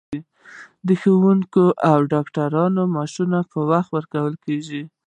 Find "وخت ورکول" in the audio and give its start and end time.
3.71-4.33